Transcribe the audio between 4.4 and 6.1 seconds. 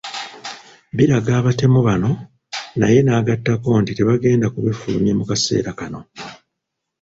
kubifulumya mu kaseera kano.